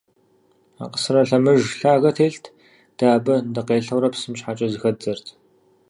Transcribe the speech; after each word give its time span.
Акъсырэ 0.83 1.21
лъэмыж 1.27 1.61
лъагэ 1.79 2.11
телът, 2.17 2.45
дэ 2.97 3.05
абы 3.15 3.35
дыкъелъэурэ 3.53 4.09
псым 4.13 4.33
щхьэкӏэ 4.37 4.67
зыхэддзэрт. 4.71 5.27